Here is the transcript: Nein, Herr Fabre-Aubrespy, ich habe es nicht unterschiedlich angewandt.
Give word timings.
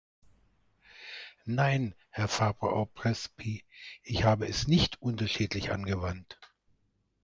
Nein, 1.45 1.93
Herr 2.09 2.27
Fabre-Aubrespy, 2.27 3.63
ich 4.01 4.23
habe 4.23 4.47
es 4.47 4.67
nicht 4.67 4.99
unterschiedlich 4.99 5.69
angewandt. 5.71 6.39